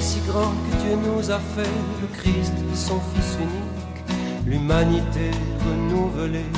si 0.00 0.20
grand 0.20 0.67
Nous 0.96 1.30
a 1.30 1.38
fait, 1.38 1.74
le 2.00 2.06
Christ, 2.16 2.54
son 2.74 2.98
Fils 3.12 3.36
unique, 3.38 4.16
l'humanité 4.46 5.30
renouvelée, 5.60 6.50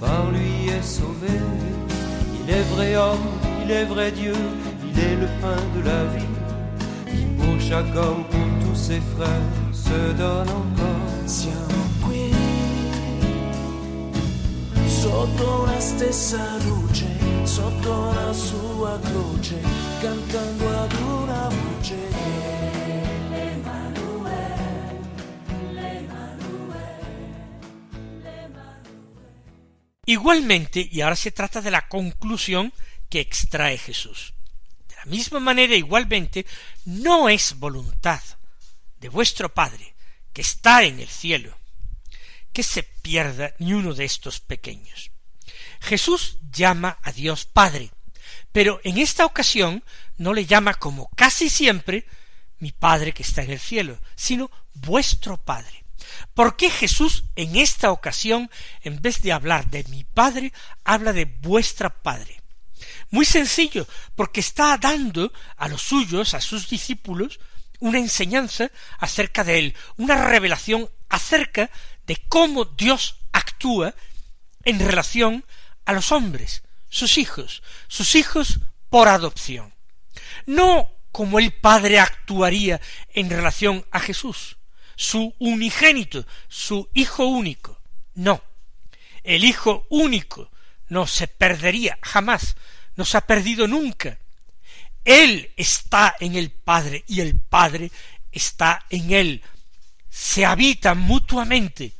par 0.00 0.30
lui 0.32 0.68
est 0.68 0.82
sauvée. 0.82 1.40
Il 2.42 2.50
est 2.50 2.62
vrai 2.74 2.96
homme, 2.96 3.28
il 3.64 3.70
est 3.70 3.84
vrai 3.84 4.10
Dieu, 4.10 4.34
il 4.82 4.98
est 4.98 5.14
le 5.14 5.28
pain 5.40 5.62
de 5.76 5.84
la 5.84 6.04
vie, 6.06 6.34
qui 7.06 7.24
pour 7.36 7.60
chaque 7.60 7.94
homme, 7.96 8.24
pour 8.28 8.68
tous 8.68 8.76
ses 8.76 9.00
frères, 9.16 9.48
se 9.72 10.12
donne 10.16 10.48
encore. 10.48 11.26
Siamo 11.26 11.82
qui, 12.04 12.34
sotto 14.88 15.66
la 15.66 15.80
stessa 15.80 16.56
luce, 16.64 17.06
sotto 17.44 18.12
la 18.12 18.32
sua 18.32 18.98
croce, 19.02 19.60
cantando 20.00 20.66
ad 20.82 20.92
una 21.22 21.48
voce. 21.48 22.57
Igualmente, 30.08 30.88
y 30.90 31.02
ahora 31.02 31.16
se 31.16 31.32
trata 31.32 31.60
de 31.60 31.70
la 31.70 31.86
conclusión 31.86 32.72
que 33.10 33.20
extrae 33.20 33.76
Jesús. 33.76 34.32
De 34.88 34.96
la 34.96 35.04
misma 35.04 35.38
manera, 35.38 35.74
igualmente, 35.76 36.46
no 36.86 37.28
es 37.28 37.58
voluntad 37.58 38.22
de 39.00 39.10
vuestro 39.10 39.52
Padre, 39.52 39.94
que 40.32 40.40
está 40.40 40.82
en 40.84 40.98
el 40.98 41.08
cielo, 41.08 41.58
que 42.54 42.62
se 42.62 42.84
pierda 42.84 43.52
ni 43.58 43.74
uno 43.74 43.92
de 43.92 44.06
estos 44.06 44.40
pequeños. 44.40 45.10
Jesús 45.80 46.38
llama 46.50 46.98
a 47.02 47.12
Dios 47.12 47.44
Padre, 47.44 47.90
pero 48.50 48.80
en 48.84 48.96
esta 48.96 49.26
ocasión 49.26 49.84
no 50.16 50.32
le 50.32 50.46
llama 50.46 50.72
como 50.72 51.10
casi 51.16 51.50
siempre 51.50 52.06
mi 52.60 52.72
Padre 52.72 53.12
que 53.12 53.24
está 53.24 53.42
en 53.42 53.50
el 53.50 53.60
cielo, 53.60 54.00
sino 54.16 54.50
vuestro 54.72 55.36
Padre. 55.36 55.84
¿Por 56.34 56.56
qué 56.56 56.70
Jesús 56.70 57.24
en 57.36 57.56
esta 57.56 57.90
ocasión, 57.90 58.50
en 58.82 59.00
vez 59.00 59.22
de 59.22 59.32
hablar 59.32 59.68
de 59.70 59.84
mi 59.84 60.04
Padre, 60.04 60.52
habla 60.84 61.12
de 61.12 61.24
vuestra 61.24 61.90
Padre? 62.02 62.42
Muy 63.10 63.24
sencillo, 63.24 63.86
porque 64.14 64.40
está 64.40 64.76
dando 64.76 65.32
a 65.56 65.68
los 65.68 65.82
suyos, 65.82 66.34
a 66.34 66.40
sus 66.40 66.68
discípulos, 66.68 67.40
una 67.80 67.98
enseñanza 67.98 68.70
acerca 68.98 69.44
de 69.44 69.58
él, 69.58 69.76
una 69.96 70.24
revelación 70.24 70.90
acerca 71.08 71.70
de 72.06 72.16
cómo 72.28 72.64
Dios 72.64 73.16
actúa 73.32 73.94
en 74.64 74.78
relación 74.78 75.44
a 75.84 75.92
los 75.92 76.12
hombres, 76.12 76.62
sus 76.88 77.18
hijos, 77.18 77.62
sus 77.86 78.14
hijos 78.14 78.60
por 78.90 79.08
adopción. 79.08 79.74
No 80.46 80.90
como 81.12 81.38
el 81.38 81.52
Padre 81.52 81.98
actuaría 81.98 82.80
en 83.14 83.30
relación 83.30 83.86
a 83.90 84.00
Jesús, 84.00 84.57
su 84.98 85.32
unigénito, 85.38 86.26
su 86.48 86.90
Hijo 86.92 87.24
único. 87.24 87.80
No, 88.14 88.42
el 89.22 89.44
Hijo 89.44 89.86
único 89.90 90.50
no 90.88 91.06
se 91.06 91.28
perdería 91.28 91.98
jamás, 92.02 92.56
no 92.96 93.04
se 93.04 93.16
ha 93.16 93.20
perdido 93.20 93.68
nunca. 93.68 94.18
Él 95.04 95.52
está 95.56 96.16
en 96.18 96.34
el 96.34 96.50
Padre 96.50 97.04
y 97.06 97.20
el 97.20 97.40
Padre 97.40 97.92
está 98.32 98.86
en 98.90 99.12
él. 99.12 99.42
Se 100.10 100.44
habitan 100.44 100.98
mutuamente. 100.98 101.92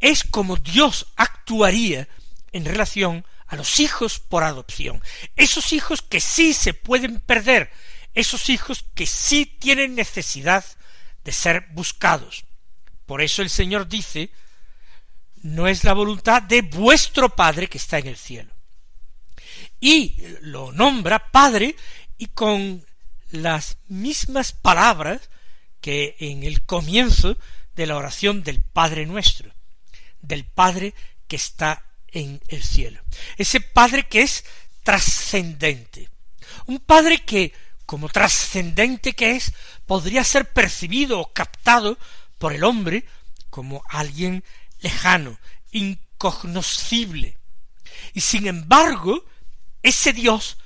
Es 0.00 0.24
como 0.24 0.56
Dios 0.56 1.06
actuaría 1.14 2.08
en 2.50 2.64
relación 2.64 3.24
a 3.46 3.54
los 3.54 3.78
hijos 3.78 4.18
por 4.18 4.42
adopción. 4.42 5.00
Esos 5.36 5.72
hijos 5.72 6.02
que 6.02 6.20
sí 6.20 6.54
se 6.54 6.74
pueden 6.74 7.20
perder, 7.20 7.70
esos 8.14 8.48
hijos 8.48 8.84
que 8.96 9.06
sí 9.06 9.46
tienen 9.46 9.94
necesidad 9.94 10.64
de 11.28 11.32
ser 11.32 11.66
buscados. 11.72 12.46
Por 13.04 13.20
eso 13.20 13.42
el 13.42 13.50
Señor 13.50 13.86
dice, 13.86 14.30
no 15.42 15.68
es 15.68 15.84
la 15.84 15.92
voluntad 15.92 16.40
de 16.40 16.62
vuestro 16.62 17.28
Padre 17.28 17.68
que 17.68 17.76
está 17.76 17.98
en 17.98 18.06
el 18.06 18.16
cielo. 18.16 18.50
Y 19.78 20.16
lo 20.40 20.72
nombra 20.72 21.30
Padre 21.30 21.76
y 22.16 22.28
con 22.28 22.82
las 23.30 23.76
mismas 23.88 24.54
palabras 24.54 25.28
que 25.82 26.16
en 26.18 26.44
el 26.44 26.64
comienzo 26.64 27.36
de 27.76 27.86
la 27.86 27.98
oración 27.98 28.42
del 28.42 28.62
Padre 28.62 29.04
nuestro, 29.04 29.52
del 30.22 30.46
Padre 30.46 30.94
que 31.26 31.36
está 31.36 31.84
en 32.06 32.40
el 32.48 32.62
cielo. 32.62 33.02
Ese 33.36 33.60
Padre 33.60 34.08
que 34.08 34.22
es 34.22 34.46
trascendente. 34.82 36.08
Un 36.64 36.78
Padre 36.78 37.22
que, 37.22 37.52
como 37.88 38.10
trascendente 38.10 39.14
que 39.14 39.30
es, 39.30 39.54
podría 39.86 40.22
ser 40.22 40.52
percibido 40.52 41.20
o 41.20 41.32
captado 41.32 41.96
por 42.36 42.52
el 42.52 42.62
hombre 42.64 43.06
como 43.48 43.82
alguien 43.88 44.44
lejano, 44.80 45.38
incognoscible. 45.70 47.38
Y 48.12 48.20
sin 48.20 48.46
embargo, 48.46 49.24
ese 49.82 50.12
Dios 50.12 50.58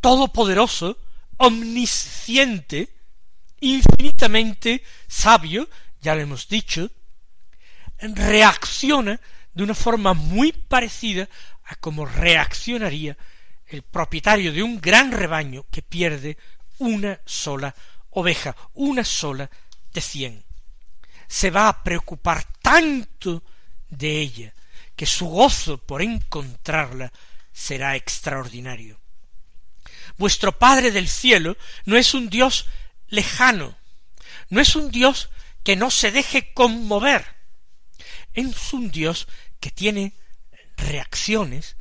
todopoderoso, 0.00 0.98
omnisciente, 1.36 2.92
infinitamente 3.60 4.82
sabio, 5.06 5.68
ya 6.00 6.16
lo 6.16 6.22
hemos 6.22 6.48
dicho, 6.48 6.90
reacciona 8.00 9.20
de 9.52 9.62
una 9.62 9.76
forma 9.76 10.12
muy 10.12 10.50
parecida 10.50 11.28
a 11.66 11.76
como 11.76 12.04
reaccionaría 12.04 13.16
el 13.66 13.82
propietario 13.82 14.52
de 14.52 14.64
un 14.64 14.80
gran 14.80 15.12
rebaño 15.12 15.66
que 15.70 15.80
pierde 15.80 16.36
una 16.78 17.20
sola 17.24 17.74
oveja, 18.10 18.56
una 18.74 19.04
sola 19.04 19.50
de 19.92 20.00
cien. 20.00 20.44
Se 21.28 21.50
va 21.50 21.68
a 21.68 21.82
preocupar 21.82 22.44
tanto 22.60 23.42
de 23.88 24.20
ella 24.20 24.54
que 24.96 25.06
su 25.06 25.26
gozo 25.26 25.78
por 25.78 26.02
encontrarla 26.02 27.12
será 27.52 27.96
extraordinario. 27.96 29.00
Vuestro 30.16 30.58
Padre 30.58 30.92
del 30.92 31.08
cielo 31.08 31.56
no 31.84 31.96
es 31.96 32.14
un 32.14 32.28
Dios 32.28 32.66
lejano, 33.08 33.76
no 34.48 34.60
es 34.60 34.76
un 34.76 34.90
Dios 34.90 35.30
que 35.62 35.76
no 35.76 35.90
se 35.90 36.12
deje 36.12 36.52
conmover, 36.52 37.24
es 38.32 38.72
un 38.72 38.90
Dios 38.90 39.26
que 39.60 39.70
tiene 39.70 40.12
reacciones 40.76 41.76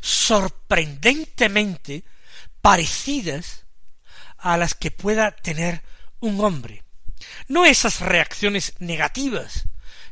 sorprendentemente 0.00 2.04
parecidas 2.60 3.65
a 4.38 4.56
las 4.56 4.74
que 4.74 4.90
pueda 4.90 5.30
tener 5.30 5.82
un 6.20 6.40
hombre. 6.40 6.84
No 7.48 7.64
esas 7.64 8.00
reacciones 8.00 8.74
negativas 8.78 9.68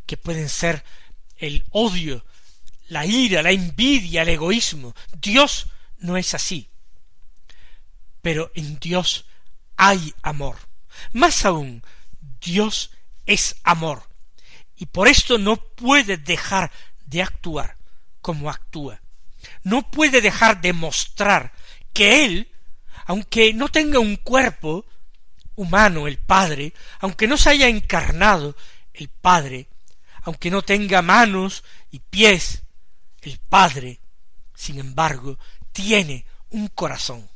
que 0.06 0.16
pueden 0.16 0.48
ser 0.48 0.84
el 1.36 1.64
odio, 1.70 2.24
la 2.88 3.06
ira, 3.06 3.42
la 3.42 3.50
envidia, 3.50 4.22
el 4.22 4.28
egoísmo. 4.28 4.94
Dios 5.20 5.68
no 5.98 6.16
es 6.16 6.34
así. 6.34 6.68
Pero 8.22 8.50
en 8.54 8.78
Dios 8.78 9.26
hay 9.76 10.14
amor. 10.22 10.56
Más 11.12 11.44
aún, 11.44 11.82
Dios 12.40 12.90
es 13.26 13.56
amor. 13.64 14.02
Y 14.76 14.86
por 14.86 15.08
esto 15.08 15.38
no 15.38 15.56
puede 15.56 16.16
dejar 16.16 16.70
de 17.06 17.22
actuar 17.22 17.76
como 18.20 18.50
actúa. 18.50 19.00
No 19.62 19.90
puede 19.90 20.20
dejar 20.20 20.60
de 20.60 20.72
mostrar 20.72 21.52
que 21.92 22.24
Él, 22.24 22.50
aunque 23.06 23.52
no 23.52 23.68
tenga 23.68 23.98
un 23.98 24.16
cuerpo 24.16 24.86
humano 25.56 26.06
el 26.06 26.18
Padre, 26.18 26.74
aunque 27.00 27.26
no 27.26 27.36
se 27.36 27.50
haya 27.50 27.68
encarnado 27.68 28.56
el 28.92 29.08
Padre, 29.08 29.68
aunque 30.22 30.50
no 30.50 30.62
tenga 30.62 31.02
manos 31.02 31.64
y 31.90 32.00
pies, 32.00 32.62
el 33.22 33.38
Padre, 33.38 34.00
sin 34.54 34.78
embargo, 34.78 35.38
tiene 35.72 36.26
un 36.50 36.68
corazón, 36.68 37.28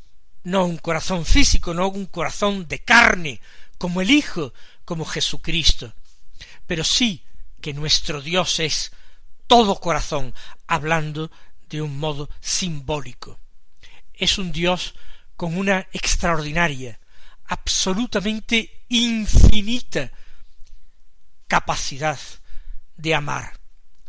no 0.44 0.64
un 0.64 0.78
corazón 0.78 1.24
físico, 1.24 1.74
no 1.74 1.88
un 1.88 2.06
corazón 2.06 2.66
de 2.68 2.80
carne, 2.80 3.40
como 3.76 4.00
el 4.00 4.10
Hijo, 4.10 4.52
como 4.84 5.04
Jesucristo, 5.04 5.94
pero 6.66 6.84
sí 6.84 7.24
que 7.60 7.72
nuestro 7.74 8.20
Dios 8.20 8.60
es 8.60 8.92
todo 9.46 9.80
corazón, 9.80 10.34
hablando 10.66 11.30
de 11.68 11.82
un 11.82 11.98
modo 11.98 12.28
simbólico. 12.40 13.38
Es 14.14 14.38
un 14.38 14.52
Dios 14.52 14.94
con 15.38 15.56
una 15.56 15.86
extraordinaria, 15.92 16.98
absolutamente 17.46 18.82
infinita 18.88 20.10
capacidad 21.46 22.18
de 22.96 23.14
amar, 23.14 23.60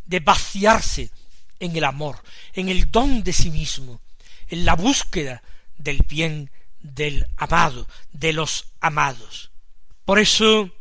de 0.08 0.22
vaciarse 0.22 1.12
en 1.60 1.78
el 1.78 1.84
amor, 1.84 2.20
en 2.54 2.68
el 2.68 2.90
don 2.90 3.24
de 3.24 3.32
sí 3.32 3.52
mismo, 3.52 4.02
en 4.48 4.66
la 4.66 4.76
búsqueda 4.76 5.44
del 5.78 6.00
bien 6.00 6.50
del 6.80 7.28
amado, 7.38 7.88
de 8.12 8.34
los 8.34 8.66
amados. 8.80 9.52
Por 10.06 10.18
eso 10.18 10.72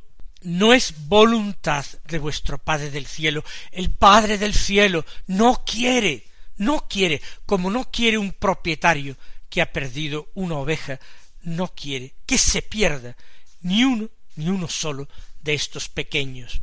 no 0.40 0.72
es 0.72 0.94
voluntad 1.08 1.84
de 2.06 2.18
vuestro 2.18 2.56
Padre 2.56 2.90
del 2.90 3.06
cielo. 3.06 3.44
El 3.70 3.90
Padre 3.90 4.38
del 4.38 4.54
cielo 4.54 5.04
no 5.26 5.62
quiere, 5.66 6.26
no 6.56 6.88
quiere, 6.88 7.20
como 7.44 7.70
no 7.70 7.90
quiere 7.90 8.16
un 8.16 8.32
propietario 8.32 9.18
que 9.48 9.62
ha 9.62 9.72
perdido 9.72 10.30
una 10.34 10.56
oveja, 10.56 11.00
no 11.42 11.68
quiere 11.74 12.14
que 12.26 12.38
se 12.38 12.62
pierda 12.62 13.16
ni 13.60 13.84
uno, 13.84 14.10
ni 14.36 14.48
uno 14.48 14.68
solo 14.68 15.08
de 15.40 15.54
estos 15.54 15.88
pequeños. 15.88 16.60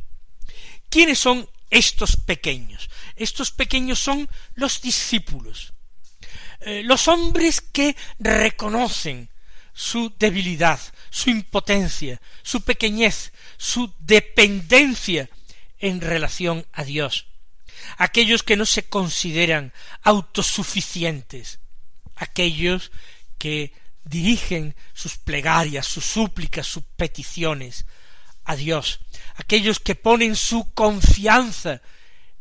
¿Quiénes 0.88 1.18
son 1.18 1.48
estos 1.70 2.16
pequeños? 2.16 2.88
Estos 3.16 3.50
pequeños 3.50 3.98
son 3.98 4.28
los 4.54 4.80
discípulos, 4.80 5.72
eh, 6.60 6.82
los 6.84 7.08
hombres 7.08 7.60
que 7.60 7.96
reconocen 8.18 9.28
su 9.74 10.14
debilidad, 10.18 10.80
su 11.10 11.30
impotencia, 11.30 12.20
su 12.42 12.62
pequeñez, 12.62 13.32
su 13.58 13.92
dependencia 13.98 15.28
en 15.78 16.00
relación 16.00 16.66
a 16.72 16.84
Dios, 16.84 17.26
aquellos 17.98 18.42
que 18.42 18.56
no 18.56 18.64
se 18.64 18.84
consideran 18.84 19.72
autosuficientes, 20.02 21.60
aquellos 22.16 22.90
que 23.38 23.72
dirigen 24.04 24.74
sus 24.94 25.16
plegarias, 25.18 25.86
sus 25.86 26.04
súplicas, 26.04 26.66
sus 26.66 26.84
peticiones 26.96 27.86
a 28.44 28.56
Dios, 28.56 29.00
aquellos 29.34 29.80
que 29.80 29.94
ponen 29.94 30.36
su 30.36 30.72
confianza 30.72 31.82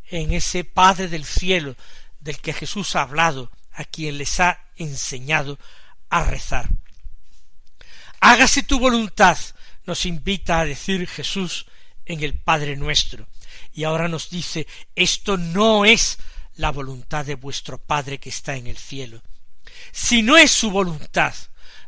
en 0.10 0.34
ese 0.34 0.64
Padre 0.64 1.08
del 1.08 1.26
cielo 1.26 1.76
del 2.20 2.40
que 2.40 2.54
Jesús 2.54 2.96
ha 2.96 3.02
hablado, 3.02 3.52
a 3.74 3.84
quien 3.84 4.18
les 4.18 4.40
ha 4.40 4.64
enseñado 4.78 5.60
a 6.10 6.24
rezar. 6.24 6.70
Hágase 8.20 8.64
tu 8.64 8.80
voluntad, 8.80 9.38
nos 9.86 10.06
invita 10.06 10.60
a 10.60 10.66
decir 10.66 11.08
Jesús 11.08 11.66
en 12.06 12.24
el 12.24 12.34
Padre 12.34 12.76
nuestro. 12.76 13.28
Y 13.74 13.84
ahora 13.84 14.08
nos 14.08 14.30
dice, 14.30 14.68
esto 14.96 15.38
no 15.38 15.86
es 15.86 16.18
la 16.56 16.72
voluntad 16.72 17.26
de 17.26 17.36
vuestro 17.36 17.78
Padre 17.78 18.20
que 18.20 18.30
está 18.30 18.56
en 18.56 18.68
el 18.68 18.78
cielo. 18.78 19.22
Si 19.92 20.22
no 20.22 20.38
es 20.38 20.52
su 20.52 20.72
voluntad, 20.72 21.34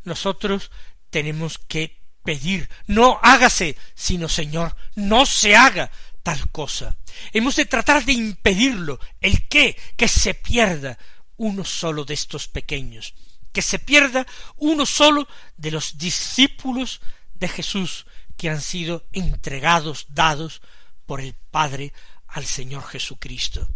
nosotros 0.04 0.72
tenemos 1.10 1.58
que 1.58 2.02
pedir, 2.24 2.70
no 2.88 3.20
hágase, 3.24 3.78
sino 3.96 4.28
Señor, 4.30 4.76
no 4.96 5.26
se 5.26 5.56
haga 5.56 5.92
tal 6.24 6.52
cosa. 6.52 6.96
Hemos 7.32 7.56
de 7.56 7.66
tratar 7.66 8.04
de 8.06 8.14
impedirlo. 8.14 9.00
¿El 9.22 9.48
qué? 9.48 9.78
Que 9.96 10.08
se 10.08 10.34
pierda 10.34 10.98
uno 11.38 11.64
solo 11.64 12.04
de 12.04 12.14
estos 12.14 12.48
pequeños 12.48 13.14
que 13.58 13.64
se 13.64 13.80
pierda 13.80 14.28
uno 14.58 14.86
solo 14.86 15.28
de 15.58 15.72
los 15.72 15.98
discípulos 15.98 17.02
de 17.34 17.48
Jesús 17.48 18.06
que 18.38 18.52
han 18.52 18.62
sido 18.62 19.08
entregados, 19.12 20.06
dados 20.10 20.62
por 21.08 21.22
el 21.22 21.34
Padre 21.34 21.92
al 22.28 22.46
Señor 22.46 22.84
Jesucristo. 22.84 23.68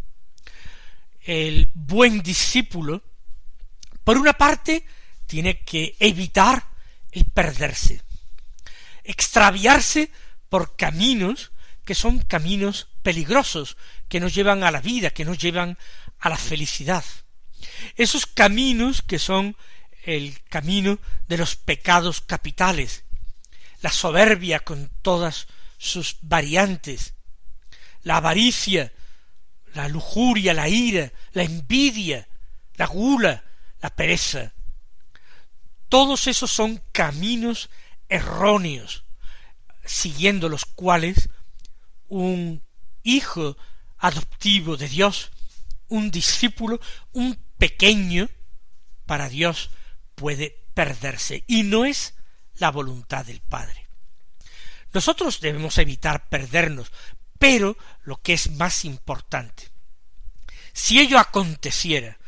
El 1.20 1.72
buen 1.74 2.22
discípulo, 2.22 3.02
por 4.04 4.18
una 4.18 4.34
parte, 4.34 4.86
tiene 5.28 5.60
que 5.62 5.96
evitar 6.00 6.68
el 7.12 7.26
perderse, 7.26 8.02
extraviarse 9.04 10.12
por 10.50 10.76
caminos 10.76 11.52
que 11.86 11.96
son 11.96 12.20
caminos 12.20 12.88
peligrosos, 13.02 13.78
que 14.08 14.20
nos 14.20 14.34
llevan 14.34 14.64
a 14.64 14.72
la 14.72 14.82
vida, 14.82 15.10
que 15.10 15.26
nos 15.26 15.38
llevan 15.38 15.78
a 16.20 16.30
la 16.30 16.38
felicidad. 16.38 17.04
Esos 17.96 18.26
caminos 18.26 19.02
que 19.02 19.20
son 19.20 19.56
el 20.04 20.42
camino 20.44 21.00
de 21.28 21.38
los 21.38 21.56
pecados 21.56 22.22
capitales, 22.22 23.04
la 23.82 23.92
soberbia 23.92 24.60
con 24.60 24.90
todas 25.02 25.48
sus 25.78 26.18
variantes, 26.22 27.14
la 28.04 28.18
avaricia, 28.18 28.94
la 29.74 29.88
lujuria, 29.88 30.54
la 30.54 30.68
ira, 30.70 31.12
la 31.34 31.44
envidia, 31.44 32.28
la 32.76 32.88
gula, 32.88 33.44
la 33.82 33.90
pereza. 33.90 34.54
Todos 35.90 36.28
esos 36.28 36.52
son 36.52 36.82
caminos 36.92 37.70
erróneos, 38.08 39.04
siguiendo 39.84 40.48
los 40.48 40.66
cuales 40.66 41.30
un 42.08 42.64
hijo 43.04 43.58
adoptivo 43.98 44.78
de 44.78 44.88
Dios, 44.88 45.32
un 45.88 46.12
discípulo, 46.12 46.80
un 47.12 47.36
pequeño 47.58 48.30
para 49.06 49.28
Dios, 49.28 49.72
puede 50.16 50.66
perderse. 50.74 51.44
Y 51.48 51.64
no 51.64 51.86
es 51.86 52.16
la 52.56 52.72
voluntad 52.72 53.26
del 53.26 53.42
Padre. 53.42 53.88
Nosotros 54.94 55.40
debemos 55.40 55.78
evitar 55.78 56.30
perdernos, 56.30 56.92
pero 57.40 57.78
lo 58.04 58.22
que 58.22 58.34
es 58.34 58.52
más 58.52 58.86
importante, 58.86 59.70
si 60.74 61.00
ello 61.00 61.18
aconteciera 61.18 62.20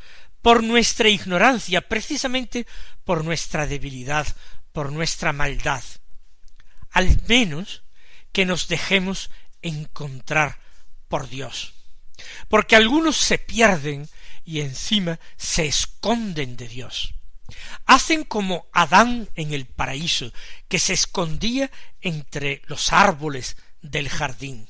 por 0.44 0.62
nuestra 0.62 1.10
ignorancia, 1.10 1.88
precisamente 1.88 2.68
por 3.06 3.24
nuestra 3.24 3.66
debilidad, 3.66 4.28
por 4.74 4.92
nuestra 4.92 5.32
maldad, 5.34 5.84
al 6.92 7.18
menos 7.28 7.82
que 8.34 8.46
nos 8.46 8.68
dejemos 8.68 9.32
encontrar 9.62 10.60
por 11.08 11.30
Dios. 11.30 11.74
Porque 12.50 12.76
algunos 12.76 13.16
se 13.16 13.38
pierden 13.38 14.10
y 14.44 14.60
encima 14.60 15.20
se 15.38 15.66
esconden 15.66 16.58
de 16.58 16.68
Dios. 16.68 17.14
Hacen 17.86 18.26
como 18.26 18.68
Adán 18.74 19.30
en 19.36 19.54
el 19.54 19.66
paraíso, 19.66 20.34
que 20.68 20.78
se 20.78 20.94
escondía 20.94 21.72
entre 22.02 22.62
los 22.66 22.92
árboles 22.92 23.56
del 23.82 24.10
jardín. 24.10 24.68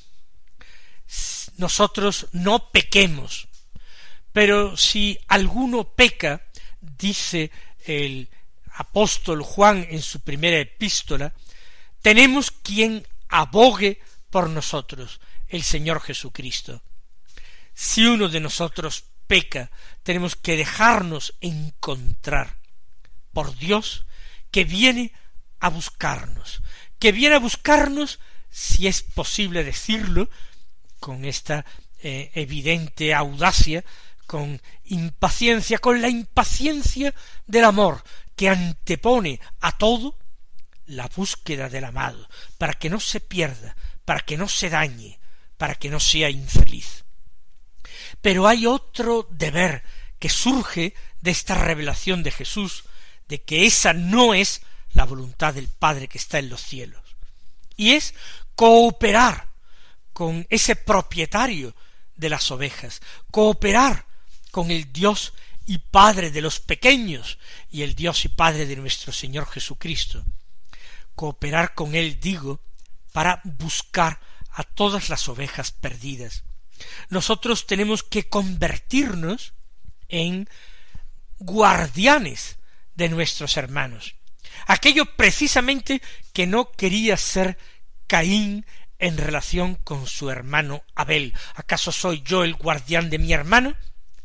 Nosotros 1.58 2.28
no 2.32 2.70
pequemos, 2.72 3.48
pero 4.34 4.76
si 4.76 5.18
alguno 5.28 5.84
peca, 5.84 6.42
dice 6.82 7.52
el 7.86 8.30
apóstol 8.74 9.44
Juan 9.44 9.86
en 9.90 10.02
su 10.02 10.20
primera 10.22 10.58
epístola, 10.58 11.34
tenemos 12.02 12.52
quien 12.52 13.08
abogue 13.30 14.02
por 14.30 14.50
nosotros, 14.50 15.22
el 15.48 15.64
Señor 15.64 16.02
Jesucristo. 16.02 16.82
Si 17.74 18.06
uno 18.06 18.28
de 18.28 18.40
nosotros 18.40 19.06
peca, 19.28 19.72
tenemos 20.02 20.36
que 20.36 20.58
dejarnos 20.58 21.36
encontrar 21.40 22.58
por 23.32 23.56
Dios 23.56 24.06
que 24.52 24.64
viene 24.64 25.14
a 25.60 25.70
buscarnos, 25.70 26.62
que 27.00 27.12
viene 27.12 27.36
a 27.36 27.40
buscarnos, 27.40 28.20
si 28.50 28.88
es 28.88 29.02
posible 29.02 29.64
decirlo, 29.64 30.30
con 31.00 31.26
esta 31.26 31.66
eh, 32.02 32.32
evidente 32.36 33.14
audacia, 33.14 33.84
con 34.26 34.62
impaciencia, 34.86 35.80
con 35.80 36.02
la 36.02 36.10
impaciencia 36.10 37.14
del 37.46 37.66
amor 37.66 38.04
que 38.36 38.50
antepone 38.50 39.40
a 39.62 39.78
todo 39.78 40.18
la 40.86 41.08
búsqueda 41.08 41.70
del 41.70 41.86
amado, 41.86 42.28
para 42.58 42.74
que 42.74 42.90
no 42.90 43.00
se 43.00 43.20
pierda, 43.20 43.76
para 44.06 44.20
que 44.22 44.38
no 44.38 44.50
se 44.50 44.70
dañe, 44.70 45.20
para 45.58 45.76
que 45.76 45.90
no 45.90 46.00
sea 46.00 46.30
infeliz. 46.30 47.06
Pero 48.22 48.48
hay 48.48 48.66
otro 48.66 49.28
deber 49.32 49.84
que 50.20 50.30
surge 50.30 50.94
de 51.22 51.32
esta 51.32 51.56
revelación 51.56 52.24
de 52.24 52.32
Jesús, 52.32 52.84
de 53.28 53.42
que 53.42 53.66
esa 53.66 53.94
no 53.94 54.34
es 54.34 54.62
la 54.92 55.06
voluntad 55.06 55.54
del 55.54 55.68
Padre 55.68 56.08
que 56.08 56.18
está 56.18 56.40
en 56.40 56.50
los 56.50 56.62
cielos, 56.62 57.02
y 57.76 57.92
es 57.92 58.14
cooperar 58.56 59.50
con 60.12 60.46
ese 60.50 60.76
propietario 60.76 61.76
de 62.16 62.30
las 62.30 62.52
ovejas, 62.52 63.02
cooperar 63.32 64.06
con 64.54 64.70
el 64.70 64.94
Dios 64.94 65.34
y 65.66 65.80
Padre 65.80 66.30
de 66.30 66.40
los 66.40 66.60
pequeños 66.60 67.40
y 67.72 67.82
el 67.82 67.96
Dios 67.96 68.24
y 68.24 68.28
Padre 68.28 68.68
de 68.68 68.76
nuestro 68.76 69.12
Señor 69.12 69.48
Jesucristo. 69.48 70.24
Cooperar 71.16 71.74
con 71.74 71.96
Él, 71.96 72.20
digo, 72.20 72.62
para 73.12 73.42
buscar 73.46 74.20
a 74.52 74.62
todas 74.62 75.10
las 75.10 75.28
ovejas 75.28 75.72
perdidas. 75.72 76.44
Nosotros 77.10 77.66
tenemos 77.66 78.04
que 78.04 78.30
convertirnos 78.30 79.54
en 80.08 80.48
guardianes 81.40 82.58
de 82.94 83.10
nuestros 83.10 83.58
hermanos. 83.58 84.14
Aquello 84.68 85.06
precisamente 85.16 86.00
que 86.32 86.46
no 86.46 86.72
quería 86.72 87.18
ser 87.18 87.58
Caín 88.06 88.68
en 89.00 89.18
relación 89.18 89.74
con 89.84 90.06
su 90.06 90.30
hermano 90.30 90.84
Abel. 90.94 91.34
¿Acaso 91.56 91.92
soy 91.92 92.22
yo 92.22 92.44
el 92.44 92.54
guardián 92.54 93.10
de 93.10 93.18
mi 93.18 93.34
hermano? 93.34 93.76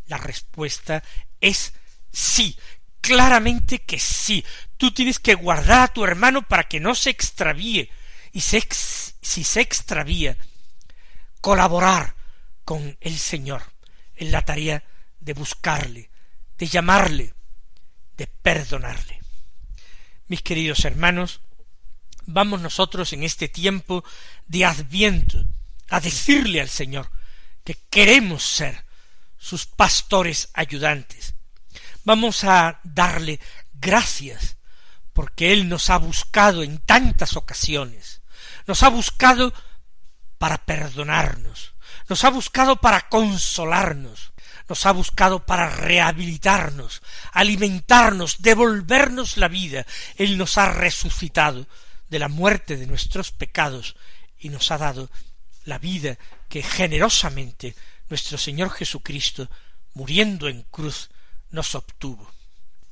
La 0.09 0.17
respuesta 0.17 1.03
es 1.41 1.73
sí, 2.13 2.59
claramente 3.01 3.79
que 3.79 3.99
sí. 3.99 4.45
Tú 4.77 4.93
tienes 4.93 5.19
que 5.19 5.35
guardar 5.35 5.83
a 5.83 5.93
tu 5.93 6.05
hermano 6.05 6.43
para 6.47 6.65
que 6.65 6.81
no 6.81 6.95
se 6.95 7.11
extravíe. 7.11 7.91
Y 8.33 8.41
si 8.41 9.45
se 9.45 9.61
extravía, 9.61 10.37
colaborar 11.41 12.15
con 12.65 12.97
el 13.01 13.19
Señor 13.19 13.63
en 14.17 14.33
la 14.33 14.43
tarea 14.43 14.85
de 15.21 15.33
buscarle, 15.33 16.11
de 16.59 16.67
llamarle, 16.67 17.35
de 18.17 18.27
perdonarle. 18.27 19.21
Mis 20.27 20.43
queridos 20.43 20.85
hermanos, 20.85 21.41
vamos 22.27 22.61
nosotros 22.61 23.13
en 23.13 23.23
este 23.23 23.49
tiempo 23.49 24.05
de 24.47 24.65
adviento 24.65 25.45
a 25.89 26.01
decirle 26.01 26.61
al 26.61 26.69
Señor 26.69 27.11
que 27.65 27.77
queremos 27.91 28.43
ser 28.45 28.85
sus 29.39 29.67
pastores 29.67 30.51
ayudantes. 30.55 31.35
Vamos 32.05 32.45
a 32.45 32.81
darle 32.85 33.41
gracias 33.75 34.57
porque 35.13 35.53
Él 35.53 35.69
nos 35.69 35.91
ha 35.91 35.97
buscado 35.97 36.63
en 36.63 36.79
tantas 36.79 37.37
ocasiones, 37.37 38.23
nos 38.67 38.83
ha 38.83 38.89
buscado 38.89 39.53
para 40.39 40.59
perdonarnos, 40.59 41.75
nos 42.09 42.25
ha 42.25 42.31
buscado 42.31 42.77
para 42.77 43.09
consolarnos, 43.09 44.33
nos 44.69 44.87
ha 44.87 44.93
buscado 44.93 45.45
para 45.45 45.71
rehabilitarnos, 45.71 47.03
alimentarnos, 47.33 48.43
devolvernos 48.43 49.37
la 49.37 49.49
vida. 49.49 49.87
Él 50.17 50.37
nos 50.39 50.59
ha 50.59 50.71
resucitado 50.71 51.67
de 52.09 52.19
la 52.19 52.29
muerte 52.29 52.77
de 52.77 52.87
nuestros 52.87 53.33
pecados 53.33 53.97
y 54.39 54.51
nos 54.51 54.71
ha 54.71 54.79
dado 54.79 55.11
la 55.65 55.79
vida 55.79 56.19
que 56.49 56.63
generosamente 56.63 57.75
nuestro 58.09 58.39
Señor 58.39 58.71
Jesucristo, 58.71 59.49
muriendo 59.95 60.49
en 60.49 60.63
cruz, 60.71 61.11
nos 61.51 61.75
obtuvo. 61.75 62.31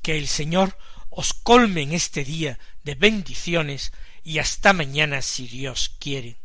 Que 0.02 0.18
el 0.18 0.28
Señor 0.28 0.76
os 1.10 1.32
colme 1.32 1.82
en 1.82 1.92
este 1.92 2.24
día 2.24 2.58
de 2.84 2.94
bendiciones 2.94 3.92
y 4.22 4.38
hasta 4.38 4.72
mañana 4.72 5.22
si 5.22 5.46
Dios 5.46 5.96
quiere. 5.98 6.36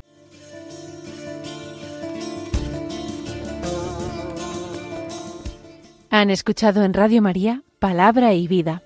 Han 6.09 6.29
escuchado 6.29 6.83
en 6.83 6.93
Radio 6.93 7.21
María 7.21 7.63
Palabra 7.79 8.33
y 8.33 8.47
Vida, 8.47 8.83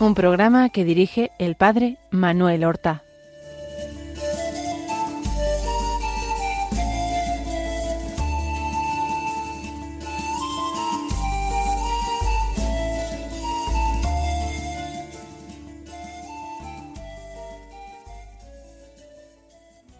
un 0.00 0.14
programa 0.14 0.70
que 0.70 0.84
dirige 0.84 1.30
el 1.38 1.54
Padre 1.54 1.98
Manuel 2.10 2.64
Horta. 2.64 3.04